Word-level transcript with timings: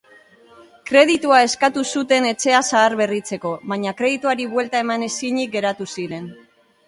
Kreditua 0.91 1.41
eskatu 1.47 1.83
zuten 1.97 2.25
etxea 2.29 2.61
zahar-berritzeko, 2.71 3.51
baina 3.73 3.93
kredituari 4.01 4.47
buelta 4.55 4.83
eman 4.87 5.07
ezinik 5.11 5.55
geratu 5.59 5.89
ziren. 5.97 6.27